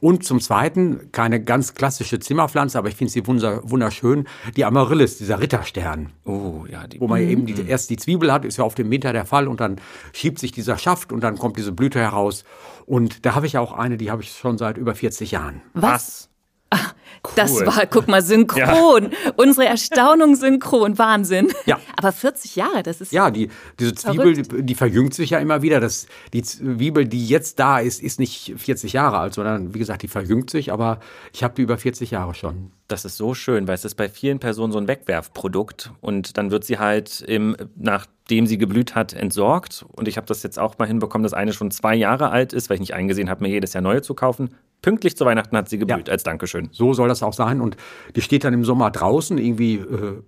[0.00, 5.40] Und zum Zweiten keine ganz klassische Zimmerpflanze, aber ich finde sie wunderschön, die Amaryllis, dieser
[5.40, 6.12] Ritterstern.
[6.24, 6.86] Oh, ja.
[6.86, 9.24] Die wo man eben die, erst die Zwiebel hat, ist ja auf dem Winter der
[9.24, 9.76] Fall und dann
[10.12, 12.44] schiebt sich dieser Schaft und dann kommt diese Blüte heraus.
[12.86, 15.62] Und da habe ich auch eine, die habe ich schon seit über 40 Jahren.
[15.74, 16.29] Was?
[16.70, 17.32] Ach, cool.
[17.34, 19.10] Das war, guck mal, synchron.
[19.10, 19.32] Ja.
[19.36, 20.98] Unsere Erstaunung synchron.
[20.98, 21.48] Wahnsinn.
[21.66, 21.80] Ja.
[21.96, 23.12] Aber 40 Jahre, das ist.
[23.12, 25.80] Ja, die, diese Zwiebel, die, die, verjüngt sich ja immer wieder.
[25.80, 30.02] Das, die Zwiebel, die jetzt da ist, ist nicht 40 Jahre alt, sondern wie gesagt,
[30.02, 30.72] die verjüngt sich.
[30.72, 31.00] Aber
[31.32, 32.70] ich habe die über 40 Jahre schon.
[32.88, 35.92] Das ist so schön, weil es ist bei vielen Personen so ein Wegwerfprodukt.
[36.00, 39.84] Und dann wird sie halt im, nachdem sie geblüht hat, entsorgt.
[39.92, 42.70] Und ich habe das jetzt auch mal hinbekommen, dass eine schon zwei Jahre alt ist,
[42.70, 44.50] weil ich nicht eingesehen habe, mir jedes Jahr neue zu kaufen.
[44.82, 46.12] Pünktlich zu Weihnachten hat sie geblüht, ja.
[46.12, 46.68] als Dankeschön.
[46.72, 47.60] So soll das auch sein.
[47.60, 47.76] Und
[48.16, 50.22] die steht dann im Sommer draußen, irgendwie äh,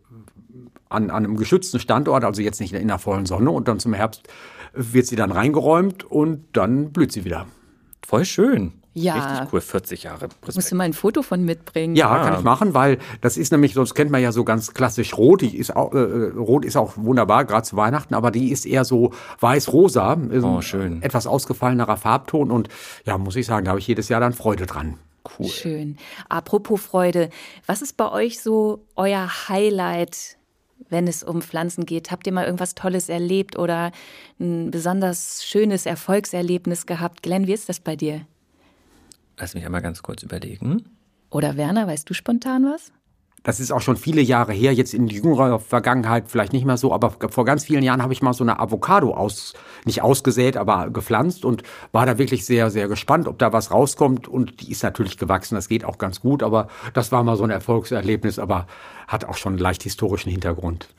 [0.89, 3.51] an, an einem geschützten Standort, also jetzt nicht in der vollen Sonne.
[3.51, 4.29] Und dann zum Herbst
[4.75, 7.47] wird sie dann reingeräumt und dann blüht sie wieder.
[8.05, 8.73] Voll schön.
[8.95, 9.15] Ja.
[9.15, 10.23] Richtig cool, 40 Jahre.
[10.25, 10.55] Respekt.
[10.55, 11.97] Musst du mal ein Foto von mitbringen.
[11.97, 14.75] Ja, ja, kann ich machen, weil das ist nämlich, sonst kennt man ja so ganz
[14.75, 15.41] klassisch rot.
[15.41, 15.99] Die ist auch, äh,
[16.37, 20.19] rot ist auch wunderbar, gerade zu Weihnachten, aber die ist eher so weiß-rosa.
[20.43, 21.03] Oh, schön.
[21.03, 22.69] Etwas ausgefallenerer Farbton und
[23.07, 24.99] ja, muss ich sagen, da habe ich jedes Jahr dann Freude dran.
[25.39, 25.49] Cool.
[25.49, 25.97] Schön.
[26.29, 27.31] Apropos Freude,
[27.67, 30.37] was ist bei euch so euer Highlight
[30.89, 32.11] wenn es um Pflanzen geht.
[32.11, 33.93] Habt ihr mal irgendwas Tolles erlebt oder
[34.39, 37.23] ein besonders schönes Erfolgserlebnis gehabt?
[37.23, 38.27] Glenn, wie ist das bei dir?
[39.43, 40.85] Lass mich einmal ganz kurz überlegen.
[41.29, 42.93] Oder Werner, weißt du spontan was?
[43.43, 46.93] Das ist auch schon viele Jahre her, jetzt in jüngerer Vergangenheit vielleicht nicht mehr so,
[46.93, 50.91] aber vor ganz vielen Jahren habe ich mal so eine Avocado aus, nicht ausgesät, aber
[50.91, 54.29] gepflanzt und war da wirklich sehr, sehr gespannt, ob da was rauskommt.
[54.29, 57.45] Und die ist natürlich gewachsen, das geht auch ganz gut, aber das war mal so
[57.45, 58.67] ein Erfolgserlebnis, aber
[59.09, 60.89] hat auch schon einen leicht historischen Hintergrund.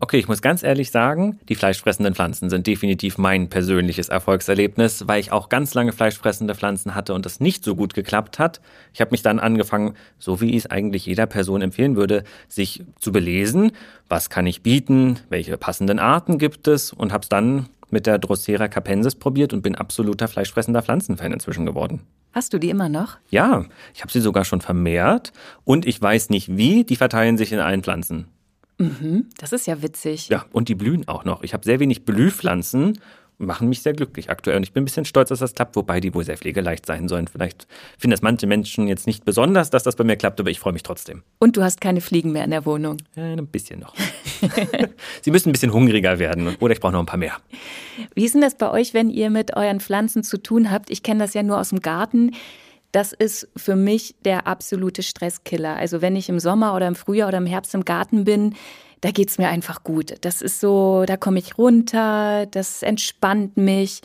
[0.00, 5.20] Okay, ich muss ganz ehrlich sagen, die fleischfressenden Pflanzen sind definitiv mein persönliches Erfolgserlebnis, weil
[5.20, 8.60] ich auch ganz lange fleischfressende Pflanzen hatte und das nicht so gut geklappt hat.
[8.92, 12.82] Ich habe mich dann angefangen, so wie ich es eigentlich jeder Person empfehlen würde, sich
[12.98, 13.70] zu belesen,
[14.08, 18.18] was kann ich bieten, welche passenden Arten gibt es und habe es dann mit der
[18.18, 22.00] Drosera capensis probiert und bin absoluter fleischfressender Pflanzenfan inzwischen geworden.
[22.32, 23.16] Hast du die immer noch?
[23.30, 23.64] Ja,
[23.94, 25.32] ich habe sie sogar schon vermehrt
[25.64, 28.26] und ich weiß nicht wie, die verteilen sich in allen Pflanzen.
[28.78, 30.28] Mhm, das ist ja witzig.
[30.28, 31.42] Ja, und die blühen auch noch.
[31.42, 32.98] Ich habe sehr wenig Blühpflanzen
[33.38, 34.56] machen mich sehr glücklich aktuell.
[34.56, 37.08] Und ich bin ein bisschen stolz, dass das klappt, wobei die wohl sehr pflegeleicht sein
[37.08, 37.28] sollen.
[37.28, 40.58] Vielleicht finden das manche Menschen jetzt nicht besonders, dass das bei mir klappt, aber ich
[40.60, 41.22] freue mich trotzdem.
[41.38, 42.98] Und du hast keine Fliegen mehr in der Wohnung?
[43.14, 43.94] Ja, ein bisschen noch.
[45.22, 47.36] Sie müssen ein bisschen hungriger werden oder ich brauche noch ein paar mehr.
[48.14, 50.90] Wie ist denn das bei euch, wenn ihr mit euren Pflanzen zu tun habt?
[50.90, 52.32] Ich kenne das ja nur aus dem Garten.
[52.92, 55.76] Das ist für mich der absolute Stresskiller.
[55.76, 58.54] Also wenn ich im Sommer oder im Frühjahr oder im Herbst im Garten bin,
[59.00, 60.14] da geht es mir einfach gut.
[60.22, 64.02] Das ist so, da komme ich runter, das entspannt mich.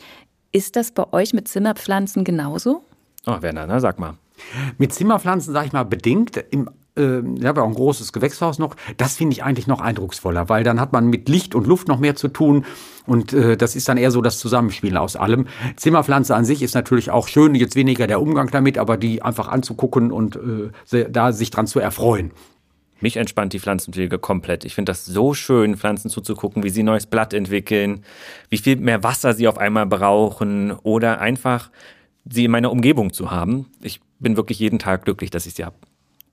[0.52, 2.84] Ist das bei euch mit Zimmerpflanzen genauso?
[3.26, 4.14] Oh, Werner, na, sag mal.
[4.78, 6.36] Mit Zimmerpflanzen, sag ich mal, bedingt.
[6.50, 8.76] Im äh, ich habe auch ein großes Gewächshaus noch.
[8.96, 11.98] Das finde ich eigentlich noch eindrucksvoller, weil dann hat man mit Licht und Luft noch
[11.98, 12.64] mehr zu tun.
[13.06, 15.46] Und äh, das ist dann eher so das Zusammenspiel aus allem.
[15.76, 19.48] Zimmerpflanze an sich ist natürlich auch schön, jetzt weniger der Umgang damit, aber die einfach
[19.48, 20.38] anzugucken und
[20.92, 22.30] äh, da sich dran zu erfreuen.
[23.04, 24.64] Mich entspannt die Pflanzenpflege komplett.
[24.64, 28.02] Ich finde das so schön, Pflanzen zuzugucken, wie sie neues Blatt entwickeln,
[28.48, 31.70] wie viel mehr Wasser sie auf einmal brauchen oder einfach
[32.24, 33.66] sie in meiner Umgebung zu haben.
[33.82, 35.76] Ich bin wirklich jeden Tag glücklich, dass ich sie habe.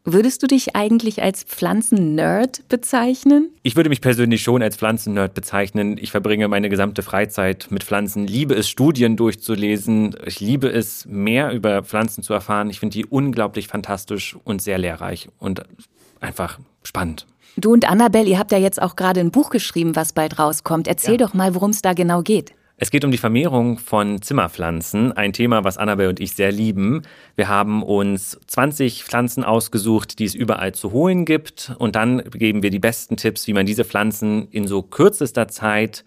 [0.05, 3.49] Würdest du dich eigentlich als Pflanzen-Nerd bezeichnen?
[3.63, 5.97] Ich würde mich persönlich schon als Pflanzen-Nerd bezeichnen.
[5.99, 10.15] Ich verbringe meine gesamte Freizeit mit Pflanzen, liebe es, Studien durchzulesen.
[10.25, 12.69] Ich liebe es, mehr über Pflanzen zu erfahren.
[12.69, 15.61] Ich finde die unglaublich fantastisch und sehr lehrreich und
[16.21, 17.27] einfach spannend.
[17.57, 20.87] Du und Annabelle, ihr habt ja jetzt auch gerade ein Buch geschrieben, was bald rauskommt.
[20.87, 21.17] Erzähl ja.
[21.17, 22.53] doch mal, worum es da genau geht.
[22.83, 27.03] Es geht um die Vermehrung von Zimmerpflanzen, ein Thema, was Annabelle und ich sehr lieben.
[27.35, 32.63] Wir haben uns 20 Pflanzen ausgesucht, die es überall zu holen gibt und dann geben
[32.63, 36.03] wir die besten Tipps, wie man diese Pflanzen in so kürzester Zeit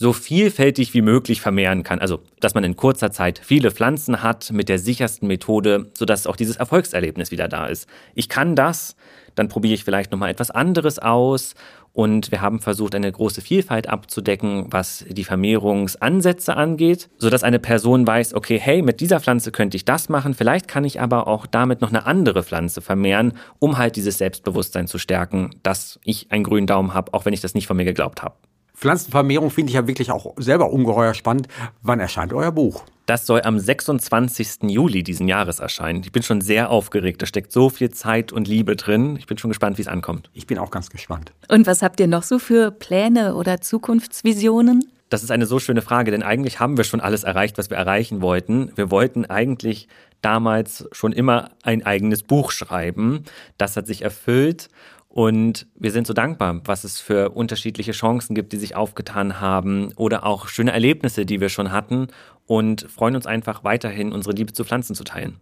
[0.00, 1.98] so vielfältig wie möglich vermehren kann.
[1.98, 6.36] Also, dass man in kurzer Zeit viele Pflanzen hat mit der sichersten Methode, sodass auch
[6.36, 7.86] dieses Erfolgserlebnis wieder da ist.
[8.14, 8.96] Ich kann das,
[9.34, 11.54] dann probiere ich vielleicht nochmal etwas anderes aus
[11.92, 18.06] und wir haben versucht, eine große Vielfalt abzudecken, was die Vermehrungsansätze angeht, sodass eine Person
[18.06, 21.44] weiß, okay, hey, mit dieser Pflanze könnte ich das machen, vielleicht kann ich aber auch
[21.44, 26.44] damit noch eine andere Pflanze vermehren, um halt dieses Selbstbewusstsein zu stärken, dass ich einen
[26.44, 28.36] grünen Daumen habe, auch wenn ich das nicht von mir geglaubt habe.
[28.80, 31.48] Pflanzenvermehrung finde ich ja wirklich auch selber ungeheuer spannend.
[31.82, 32.84] Wann erscheint euer Buch?
[33.04, 34.70] Das soll am 26.
[34.70, 36.00] Juli diesen Jahres erscheinen.
[36.02, 37.20] Ich bin schon sehr aufgeregt.
[37.20, 39.16] Da steckt so viel Zeit und Liebe drin.
[39.18, 40.30] Ich bin schon gespannt, wie es ankommt.
[40.32, 41.32] Ich bin auch ganz gespannt.
[41.48, 44.82] Und was habt ihr noch so für Pläne oder Zukunftsvisionen?
[45.10, 47.76] Das ist eine so schöne Frage, denn eigentlich haben wir schon alles erreicht, was wir
[47.76, 48.72] erreichen wollten.
[48.76, 49.88] Wir wollten eigentlich
[50.22, 53.24] damals schon immer ein eigenes Buch schreiben.
[53.58, 54.68] Das hat sich erfüllt
[55.12, 59.92] und wir sind so dankbar, was es für unterschiedliche Chancen gibt, die sich aufgetan haben
[59.96, 62.06] oder auch schöne Erlebnisse, die wir schon hatten
[62.46, 65.40] und freuen uns einfach weiterhin, unsere Liebe zu Pflanzen zu teilen.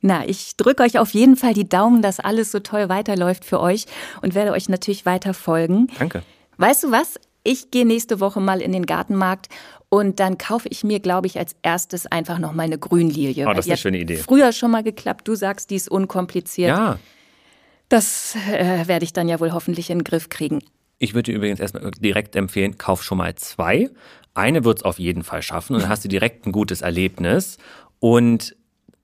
[0.00, 3.58] Na, ich drücke euch auf jeden Fall die Daumen, dass alles so toll weiterläuft für
[3.58, 3.86] euch
[4.22, 5.88] und werde euch natürlich weiter folgen.
[5.98, 6.22] Danke.
[6.56, 7.18] Weißt du was?
[7.42, 9.48] Ich gehe nächste Woche mal in den Gartenmarkt
[9.88, 13.48] und dann kaufe ich mir, glaube ich, als erstes einfach noch mal eine Grünlilie.
[13.48, 14.18] Oh, das ist eine schöne Idee.
[14.18, 15.26] Früher schon mal geklappt.
[15.26, 16.76] Du sagst, die ist unkompliziert.
[16.76, 16.98] Ja.
[17.88, 20.60] Das äh, werde ich dann ja wohl hoffentlich in den Griff kriegen.
[20.98, 23.88] Ich würde dir übrigens erstmal direkt empfehlen, kauf schon mal zwei.
[24.34, 27.58] Eine wird es auf jeden Fall schaffen und dann hast du direkt ein gutes Erlebnis.
[28.00, 28.56] Und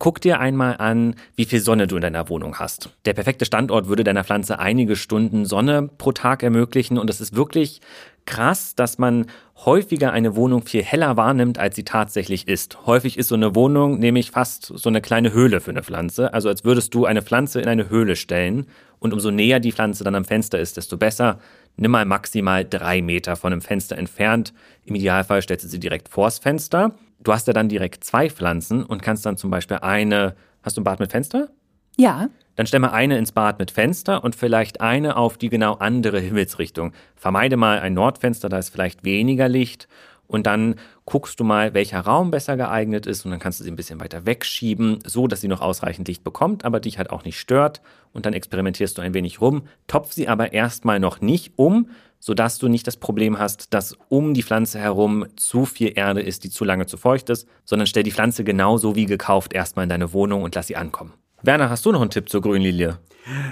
[0.05, 2.90] guck dir einmal an, wie viel Sonne du in deiner Wohnung hast.
[3.07, 7.35] Der perfekte Standort würde deiner Pflanze einige Stunden Sonne pro Tag ermöglichen und es ist
[7.35, 7.81] wirklich
[8.27, 9.25] krass, dass man
[9.64, 12.85] häufiger eine Wohnung viel heller wahrnimmt, als sie tatsächlich ist.
[12.85, 16.51] Häufig ist so eine Wohnung nämlich fast so eine kleine Höhle für eine Pflanze, also
[16.51, 18.67] als würdest du eine Pflanze in eine Höhle stellen
[18.99, 21.38] und umso näher die Pflanze dann am Fenster ist, desto besser.
[21.77, 24.53] Nimm mal maximal drei Meter von dem Fenster entfernt.
[24.85, 26.95] Im Idealfall stellst du sie direkt vors Fenster.
[27.24, 30.37] Du hast ja dann direkt zwei Pflanzen und kannst dann zum Beispiel eine.
[30.62, 31.48] Hast du ein Bad mit Fenster?
[31.96, 32.28] Ja.
[32.56, 36.20] Dann stell mal eine ins Bad mit Fenster und vielleicht eine auf die genau andere
[36.20, 36.92] Himmelsrichtung.
[37.16, 39.88] Vermeide mal ein Nordfenster, da ist vielleicht weniger Licht.
[40.35, 43.70] Und dann guckst du mal, welcher Raum besser geeignet ist und dann kannst du sie
[43.70, 47.25] ein bisschen weiter wegschieben, so dass sie noch ausreichend Licht bekommt, aber dich halt auch
[47.25, 47.81] nicht stört.
[48.12, 52.59] Und dann experimentierst du ein wenig rum, topf sie aber erstmal noch nicht um, sodass
[52.59, 56.51] du nicht das Problem hast, dass um die Pflanze herum zu viel Erde ist, die
[56.51, 60.12] zu lange zu feucht ist, sondern stell die Pflanze genauso wie gekauft erstmal in deine
[60.12, 61.12] Wohnung und lass sie ankommen.
[61.44, 62.98] Werner, hast du noch einen Tipp zur Grünlilie?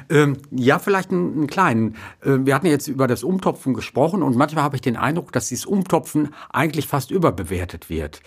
[0.08, 1.96] Ähm, ja, vielleicht einen, einen kleinen.
[2.22, 5.48] Äh, wir hatten jetzt über das Umtopfen gesprochen und manchmal habe ich den Eindruck, dass
[5.48, 8.20] dieses Umtopfen eigentlich fast überbewertet wird.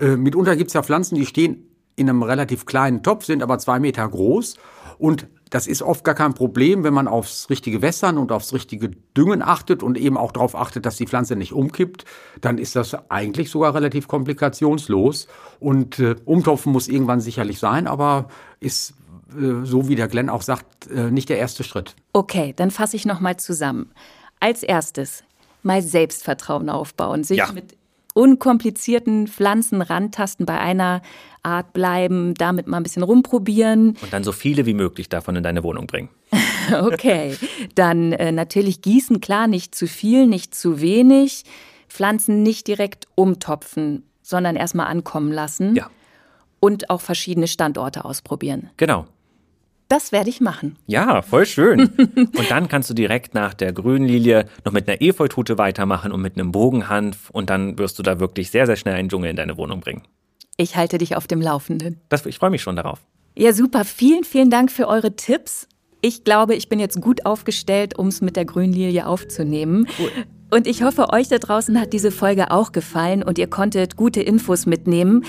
[0.00, 3.58] Äh, mitunter gibt es ja Pflanzen, die stehen in einem relativ kleinen Topf, sind aber
[3.58, 4.56] zwei Meter groß
[4.98, 8.90] und das ist oft gar kein Problem, wenn man aufs richtige Wässern und aufs richtige
[9.16, 12.04] Düngen achtet und eben auch darauf achtet, dass die Pflanze nicht umkippt,
[12.40, 15.28] dann ist das eigentlich sogar relativ komplikationslos.
[15.60, 18.94] Und äh, Umtopfen muss irgendwann sicherlich sein, aber ist
[19.28, 21.94] so wie der Glenn auch sagt, äh, nicht der erste Schritt.
[22.12, 23.90] Okay, dann fasse ich nochmal zusammen.
[24.40, 25.24] Als erstes
[25.62, 27.52] mal Selbstvertrauen aufbauen, sich ja.
[27.52, 27.76] mit
[28.14, 31.02] unkomplizierten Pflanzen rantasten, bei einer
[31.42, 33.96] Art bleiben, damit mal ein bisschen rumprobieren.
[34.00, 36.08] Und dann so viele wie möglich davon in deine Wohnung bringen.
[36.82, 37.36] okay,
[37.74, 41.44] dann äh, natürlich gießen, klar, nicht zu viel, nicht zu wenig.
[41.88, 45.76] Pflanzen nicht direkt umtopfen, sondern erstmal ankommen lassen.
[45.76, 45.90] Ja.
[46.58, 48.70] Und auch verschiedene Standorte ausprobieren.
[48.78, 49.06] Genau.
[49.88, 50.76] Das werde ich machen.
[50.86, 51.80] Ja, voll schön.
[52.16, 56.38] und dann kannst du direkt nach der Grünlilie noch mit einer Efeutute weitermachen und mit
[56.38, 59.56] einem Bogenhanf und dann wirst du da wirklich sehr, sehr schnell einen Dschungel in deine
[59.56, 60.02] Wohnung bringen.
[60.56, 62.00] Ich halte dich auf dem Laufenden.
[62.08, 63.00] Das, ich freue mich schon darauf.
[63.36, 63.84] Ja, super.
[63.84, 65.68] Vielen, vielen Dank für eure Tipps.
[66.00, 69.86] Ich glaube, ich bin jetzt gut aufgestellt, um es mit der Grünlilie aufzunehmen.
[69.98, 70.10] Cool.
[70.50, 74.22] Und ich hoffe, euch da draußen hat diese Folge auch gefallen und ihr konntet gute
[74.22, 75.24] Infos mitnehmen.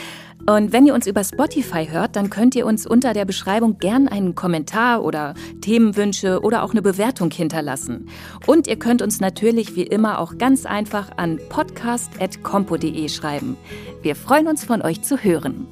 [0.49, 4.07] Und wenn ihr uns über Spotify hört, dann könnt ihr uns unter der Beschreibung gern
[4.07, 8.07] einen Kommentar oder Themenwünsche oder auch eine Bewertung hinterlassen.
[8.45, 13.57] Und ihr könnt uns natürlich wie immer auch ganz einfach an podcast.compo.de schreiben.
[14.01, 15.67] Wir freuen uns von euch zu hören.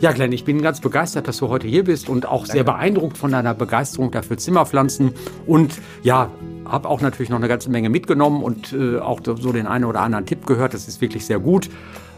[0.00, 2.52] Ja, Glenn, ich bin ganz begeistert, dass du heute hier bist und auch Danke.
[2.52, 5.14] sehr beeindruckt von deiner Begeisterung dafür Zimmerpflanzen.
[5.46, 6.30] Und ja,
[6.66, 10.02] habe auch natürlich noch eine ganze Menge mitgenommen und äh, auch so den einen oder
[10.02, 10.74] anderen Tipp gehört.
[10.74, 11.70] Das ist wirklich sehr gut.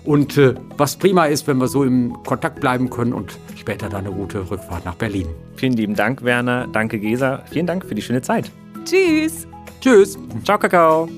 [0.05, 4.07] Und äh, was prima ist, wenn wir so im Kontakt bleiben können und später dann
[4.07, 5.29] eine gute Rückfahrt nach Berlin.
[5.57, 6.67] Vielen lieben Dank, Werner.
[6.73, 7.43] Danke, Gesa.
[7.51, 8.51] Vielen Dank für die schöne Zeit.
[8.85, 9.47] Tschüss.
[9.81, 10.19] Tschüss.
[10.45, 11.09] Ciao, Kakao.